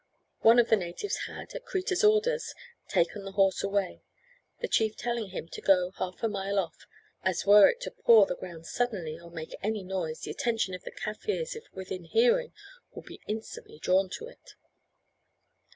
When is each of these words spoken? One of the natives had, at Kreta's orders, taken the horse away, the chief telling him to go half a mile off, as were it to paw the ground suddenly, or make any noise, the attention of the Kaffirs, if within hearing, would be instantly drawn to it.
One 0.39 0.57
of 0.57 0.69
the 0.69 0.75
natives 0.77 1.27
had, 1.27 1.53
at 1.53 1.63
Kreta's 1.63 2.03
orders, 2.03 2.55
taken 2.87 3.23
the 3.23 3.33
horse 3.33 3.61
away, 3.61 4.01
the 4.59 4.67
chief 4.67 4.95
telling 4.97 5.27
him 5.29 5.47
to 5.49 5.61
go 5.61 5.91
half 5.91 6.23
a 6.23 6.27
mile 6.27 6.57
off, 6.57 6.87
as 7.21 7.45
were 7.45 7.69
it 7.69 7.81
to 7.81 7.91
paw 7.91 8.25
the 8.25 8.35
ground 8.35 8.65
suddenly, 8.65 9.19
or 9.19 9.29
make 9.29 9.53
any 9.61 9.83
noise, 9.83 10.21
the 10.21 10.31
attention 10.31 10.73
of 10.73 10.81
the 10.81 10.89
Kaffirs, 10.91 11.55
if 11.55 11.65
within 11.71 12.05
hearing, 12.05 12.51
would 12.95 13.05
be 13.05 13.21
instantly 13.27 13.77
drawn 13.77 14.09
to 14.17 14.25
it. 14.25 14.55